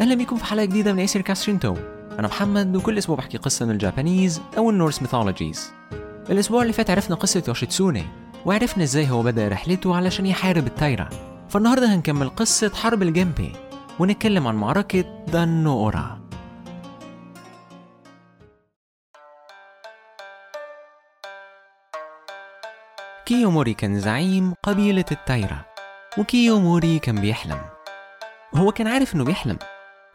[0.00, 1.76] أهلا بيكم في حلقة جديدة من ايسير كاسترينتو
[2.18, 5.72] أنا محمد وكل أسبوع بحكي قصة من ال Japanese أو ال Norse mythologies
[6.30, 8.04] الأسبوع اللي فات عرفنا قصة يوشيتسوني
[8.46, 11.08] وعرفنا إزاي هو بدأ رحلته علشان يحارب التايرا
[11.48, 13.52] فالنهاردة هنكمل قصة حرب الجنبي
[13.98, 16.20] ونتكلم عن معركة دانو أورا
[23.26, 25.64] كيوموري كان زعيم قبيلة التايرا
[26.18, 27.60] وكيوموري كان بيحلم.
[28.54, 29.58] هو كان عارف إنه بيحلم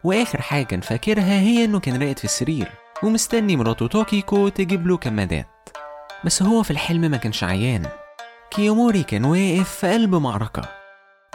[0.04, 2.68] وآخر حاجة كان فاكرها هي إنه كان راقد في السرير
[3.02, 5.46] ومستني مراته توكيكو تجيب له كمادات.
[6.24, 7.86] بس هو في الحلم ما كانش عيان.
[8.50, 10.62] كيوموري كان واقف في قلب معركة.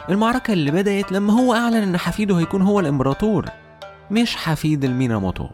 [0.09, 3.45] المعركة اللي بدأت لما هو أعلن إن حفيده هيكون هو الإمبراطور
[4.11, 5.47] مش حفيد الميناموتو.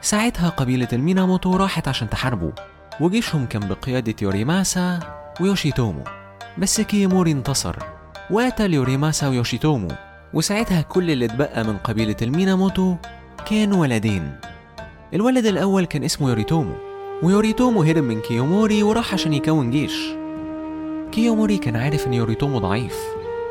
[0.00, 2.52] ساعتها قبيلة الميناموتو راحت عشان تحاربه
[3.00, 5.00] وجيشهم كان بقيادة يوريماسا
[5.40, 6.04] ويوشيتومو.
[6.58, 7.76] بس كيموري انتصر.
[8.30, 9.88] وقتل يوريماسا ويوشيتومو.
[10.34, 12.96] وساعتها كل اللي اتبقى من قبيلة الميناموتو
[13.50, 14.32] كانوا ولدين.
[15.14, 16.74] الولد الأول كان اسمه يوريتومو
[17.22, 20.08] ويوريتومو هرب من كيوموري وراح عشان يكون جيش.
[21.12, 22.96] كيوموري كان عارف إن يوريتومو ضعيف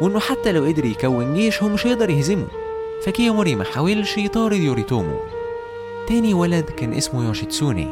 [0.01, 2.47] وإنه حتى لو قدر يكون جيش هو مش هيقدر يهزمه
[3.05, 5.19] فكيوموري ما حاولش يطارد يوريتومو.
[6.07, 7.87] تاني ولد كان اسمه يوشيتسوني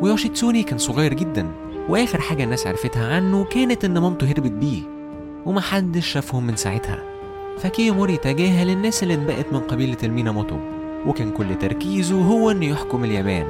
[0.00, 1.46] ويوشيتسوني كان صغير جدا
[1.88, 4.82] وآخر حاجة الناس عرفتها عنه كانت إن مامته هربت بيه
[5.46, 7.09] ومحدش شافهم من ساعتها.
[7.62, 10.56] فكيوموري تجاهل الناس اللي اتبقت من قبيلة الميناموتو
[11.06, 13.48] وكان كل تركيزه هو إنه يحكم اليابان.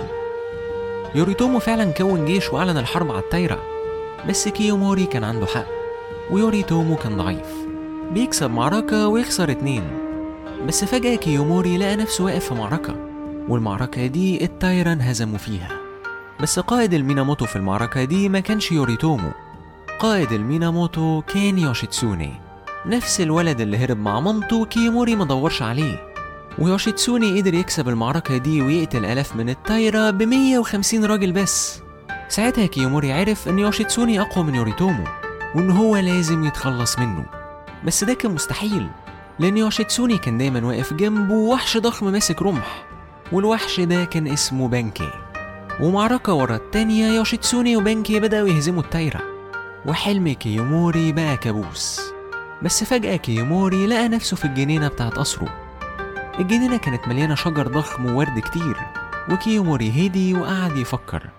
[1.15, 3.59] يوريتومو فعلا كون جيش وأعلن الحرب على التايرا
[4.29, 5.67] بس كيوموري كان عنده حق
[6.31, 7.47] ويوريتومو كان ضعيف.
[8.13, 9.83] بيكسب معركة ويخسر اتنين
[10.67, 12.97] بس فجأة كيوموري لقى نفسه واقف في معركة
[13.49, 15.69] والمعركة دي التايرا انهزموا فيها.
[16.41, 19.31] بس قائد الميناموتو في المعركة دي ما كانش يوريتومو.
[19.99, 22.50] قائد الميناموتو كان يوشيتسوني.
[22.87, 26.13] نفس الولد اللي هرب مع مامته كيوموري ما دورش عليه.
[26.59, 31.83] ويوشيتسوني قدر يكسب المعركة دي ويقتل آلاف من التايرا ب 150 راجل بس.
[32.29, 35.05] ساعتها كيوموري عرف إن يوشيتسوني أقوى من يوريتومو
[35.55, 37.25] وإن هو لازم يتخلص منه.
[37.85, 38.89] بس ده كان مستحيل
[39.39, 42.85] لأن يوشيتسوني كان دايما واقف جنبه وحش ضخم ماسك رمح.
[43.33, 45.11] والوحش ده كان اسمه بانكي.
[45.81, 49.21] ومعركة ورا التانية يوشيتسوني وبانكي بدأوا يهزموا التايرا
[49.87, 52.01] وحلم كيوموري بقى كابوس.
[52.63, 55.49] بس فجأة كيوموري لقى نفسه في الجنينة بتاعت قصره
[56.39, 58.77] الجنينة كانت مليانة شجر ضخم وورد كتير
[59.31, 61.31] وكيوموري هدي وقعد يفكر.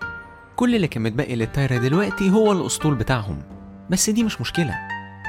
[0.56, 3.42] كل اللي كان متبقي للتايرا دلوقتي هو الأسطول بتاعهم.
[3.90, 4.78] بس دي مش مشكلة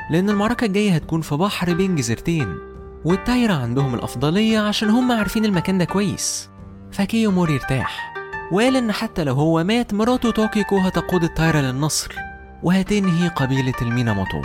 [0.09, 2.58] لأن المعركة الجاية هتكون في بحر بين جزيرتين
[3.06, 6.50] والتايرا عندهم الأفضلية عشان هم عارفين المكان ده كويس.
[6.92, 8.14] فكيوموري ارتاح
[8.52, 12.16] وقال إن حتى لو هو مات مراته توكيكو هتقود التايرا للنصر
[12.64, 14.42] وهتنهي قبيلة الميناموتو.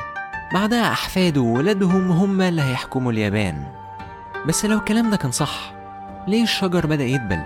[0.55, 3.67] بعدها أحفاده وولادهم هم اللي هيحكموا اليابان.
[4.47, 5.75] بس لو الكلام ده كان صح
[6.29, 7.41] ليه الشجر بدأ يدبل؟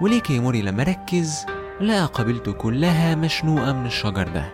[0.00, 1.46] وليه كيوموري لما ركز
[1.80, 4.52] لقى قبيلته كلها مشنوقة من الشجر ده؟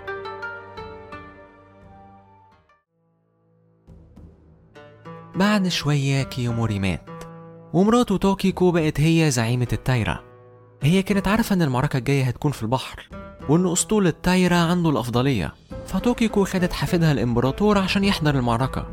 [5.34, 7.10] بعد شوية كيوموري مات
[7.72, 10.20] ومراته توكيكو بقت هي زعيمة التايرا
[10.82, 13.08] هي كانت عارفة إن المعركة الجاية هتكون في البحر
[13.48, 15.52] وإن أسطول التايرا عنده الأفضلية.
[15.86, 18.86] فتوكيكو خدت حفيدها الإمبراطور عشان يحضر المعركة.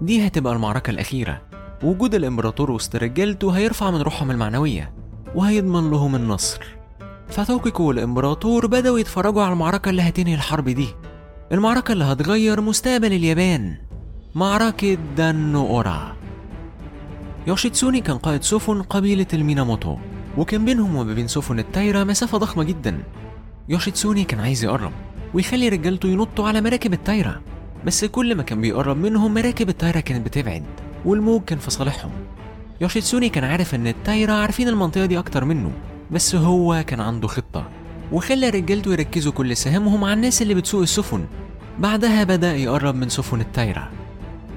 [0.00, 1.42] دي هتبقى المعركة الأخيرة.
[1.82, 4.92] وجود الإمبراطور وسط رجالته هيرفع من روحهم المعنوية
[5.34, 6.60] وهيضمن لهم النصر.
[7.28, 10.88] فتوكيكو والإمبراطور بدأوا يتفرجوا على المعركة اللي هتنهي الحرب دي.
[11.52, 13.76] المعركة اللي هتغير مستقبل اليابان.
[14.34, 16.16] معركة دانو أورا
[17.46, 19.96] يوشيتسوني كان قائد سفن قبيلة الميناموتو
[20.38, 23.02] وكان بينهم وما بين سفن التايرا مسافة ضخمة جدا.
[23.68, 24.92] يوشيتسوني كان عايز يقرب.
[25.34, 27.40] ويخلي رجالته ينطوا على مراكب التايرا
[27.86, 30.64] بس كل ما كان بيقرب منهم مراكب التايرا كانت بتبعد
[31.04, 32.10] والموج كان في صالحهم.
[32.80, 35.72] يوشيتسوني كان عارف إن التايرا عارفين المنطقة دي أكتر منه
[36.10, 37.68] بس هو كان عنده خطة
[38.12, 41.26] وخلى رجالته يركزوا كل سهامهم على الناس اللي بتسوق السفن.
[41.78, 43.90] بعدها بدأ يقرب من سفن التايرا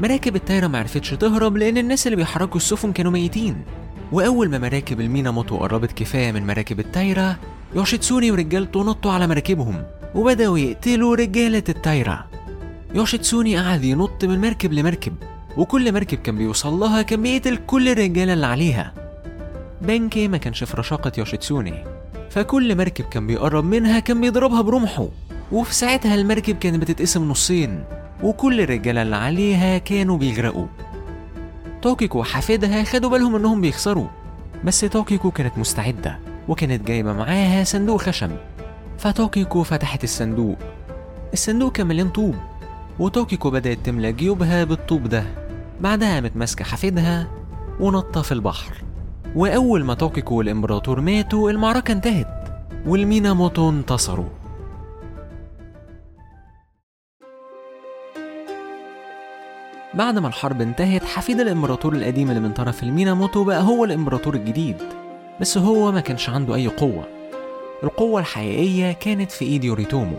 [0.01, 3.61] مراكب التايرا معرفتش تهرب لأن الناس اللي بيحركوا السفن كانوا ميتين.
[4.11, 7.35] وأول ما مراكب الميناموتو قربت كفاية من مراكب التايرا
[7.75, 9.83] يوشيتسوني ورجالته نطوا على مراكبهم.
[10.15, 12.25] وبدأوا يقتلوا رجالة التايرا
[12.95, 15.13] يوشيتسوني قعد ينط من مركب لمركب
[15.57, 18.93] وكل مركب كان بيوصل لها كان بيقتل كل الرجالة اللي عليها.
[19.81, 21.83] بانكي ما كانش في رشاقة يوشيتسوني
[22.29, 25.07] فكل مركب كان بيقرب منها كان بيضربها برمحه.
[25.51, 27.83] وفي ساعتها المركب كانت بتتقسم نصين
[28.23, 30.67] وكل الرجالة اللي عليها كانوا بيغرقوا.
[31.81, 34.07] توكيكو وحفيدها خدوا بالهم إنهم بيخسروا
[34.63, 38.31] بس توكيكو كانت مستعدة وكانت جايبة معاها صندوق خشب
[38.99, 40.57] فتوكيكو فتحت الصندوق.
[41.33, 42.35] الصندوق كان مليان طوب
[42.99, 45.23] وتوكيكو بدأت تملى جيوبها بالطوب ده.
[45.81, 47.27] بعدها قامت ماسكة حفيدها
[47.79, 48.83] ونطت في البحر.
[49.35, 52.27] وأول ما توكيكو والإمبراطور ماتوا المعركة انتهت
[52.85, 54.29] والميناموتو انتصروا.
[59.93, 64.77] بعد ما الحرب انتهت حفيد الإمبراطور القديم اللي من طرف الميناموتو بقى هو الإمبراطور الجديد.
[65.41, 67.18] بس هو ما كانش عنده أي قوة.
[67.83, 70.17] القوة الحقيقية كانت في إيد يوريتومو.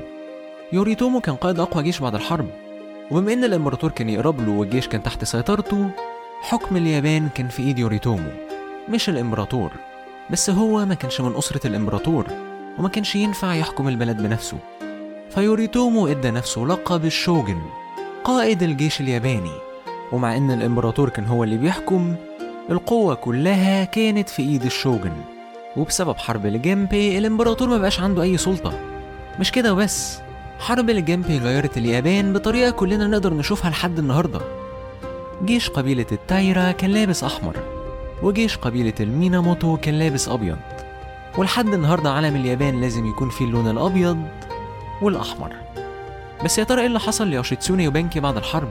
[0.73, 2.47] يوريتومو كان قائد أقوى جيش بعد الحرب.
[3.11, 5.91] وبما إن الإمبراطور كان يقرب له والجيش كان تحت سيطرته
[6.41, 8.31] حكم اليابان كان في إيد يوريتومو
[8.89, 9.71] مش الإمبراطور.
[10.31, 12.27] بس هو ما كانش من أسرة الإمبراطور
[12.79, 14.59] وما كانش ينفع يحكم البلد بنفسه.
[15.31, 17.61] فيوريتومو إدى نفسه لقب الشوجن
[18.25, 19.53] قائد الجيش الياباني.
[20.13, 22.15] ومع إن الإمبراطور كان هو اللي بيحكم
[22.71, 25.13] القوة كلها كانت في إيد الشوجن.
[25.77, 28.73] وبسبب حرب الجيمبي الامبراطور ما بقاش عنده أي سلطة.
[29.41, 30.21] مش كده وبس.
[30.59, 34.41] حرب الجيمبي غيرت اليابان بطريقة كلنا نقدر نشوفها لحد النهاردة.
[35.45, 37.57] جيش قبيلة التايرا كان لابس أحمر
[38.23, 40.59] وجيش قبيلة الميناموتو كان لابس أبيض.
[41.39, 44.23] ولحد النهاردة علم اليابان لازم يكون فيه اللون الأبيض
[45.03, 45.53] والأحمر.
[46.45, 48.69] بس يا ترى إيه اللي حصل ليوشيتسوني وبانكي بعد الحرب؟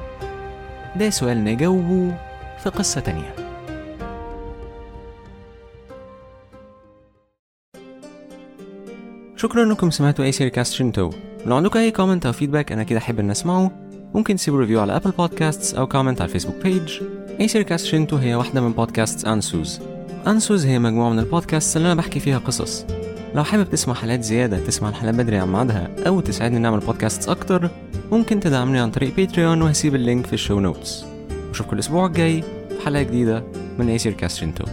[0.96, 2.18] ده سؤال نجاوبه
[2.64, 3.39] في قصة تانية.
[9.40, 11.10] شكرا إنكم سمعتوا Aesir Cast Shinto.
[11.46, 13.72] لو عندكم أي comment أو feedback أنا أكيد أحب إن أسمعه.
[14.14, 17.02] ممكن تسيبوا review على Apple Podcasts أو comment على ال Facebook
[17.40, 19.80] page Aesir Cast Shinto هي واحدة من بودكاست Ansuz
[20.28, 22.86] Ansuz هي مجموعة من البودكاست اللي أنا بحكي فيها قصص.
[23.36, 27.70] لو حابب تسمع حلقات زيادة تسمع الحلقات بدري عن ميعادها أو تساعدني نعمل بودكاست أكتر
[28.12, 31.06] ممكن تدعمني عن طريق Patreon وهسيب ال link في ال show notes
[31.50, 33.44] وأشوفكم الأسبوع الجاي في حلقة جديدة
[33.80, 34.66] من Aesir Cast Shinto